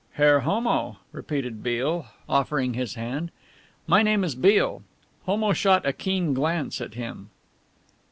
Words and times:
"Herr 0.13 0.39
Homo," 0.39 0.97
repeated 1.11 1.61
Beale, 1.61 2.07
offering 2.27 2.73
his 2.73 2.95
hand, 2.95 3.29
"my 3.85 4.01
name 4.01 4.23
is 4.23 4.33
Beale." 4.33 4.81
Homo 5.27 5.53
shot 5.53 5.85
a 5.85 5.93
keen 5.93 6.33
glance 6.33 6.81
at 6.81 6.95
him. 6.95 7.29